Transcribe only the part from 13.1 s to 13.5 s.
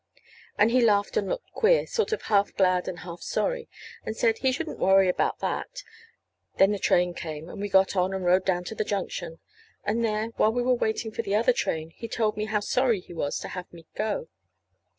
was to